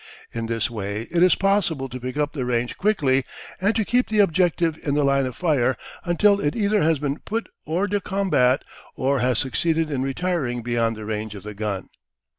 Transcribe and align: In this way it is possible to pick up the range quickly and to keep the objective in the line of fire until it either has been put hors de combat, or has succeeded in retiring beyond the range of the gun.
In 0.33 0.47
this 0.47 0.67
way 0.67 1.03
it 1.11 1.21
is 1.21 1.35
possible 1.35 1.87
to 1.87 1.99
pick 1.99 2.17
up 2.17 2.33
the 2.33 2.43
range 2.43 2.75
quickly 2.75 3.23
and 3.61 3.75
to 3.75 3.85
keep 3.85 4.09
the 4.09 4.17
objective 4.17 4.79
in 4.83 4.95
the 4.95 5.03
line 5.03 5.27
of 5.27 5.35
fire 5.35 5.77
until 6.03 6.41
it 6.41 6.55
either 6.55 6.81
has 6.81 6.97
been 6.97 7.19
put 7.19 7.47
hors 7.67 7.85
de 7.89 8.01
combat, 8.01 8.63
or 8.95 9.19
has 9.19 9.37
succeeded 9.37 9.91
in 9.91 10.01
retiring 10.01 10.63
beyond 10.63 10.95
the 10.95 11.05
range 11.05 11.35
of 11.35 11.43
the 11.43 11.53
gun. 11.53 11.89